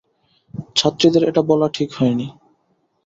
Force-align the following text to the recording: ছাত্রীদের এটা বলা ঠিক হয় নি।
ছাত্রীদের 0.75 1.23
এটা 1.23 1.41
বলা 1.41 1.67
ঠিক 1.69 1.89
হয় 1.93 2.15
নি। 2.15 2.27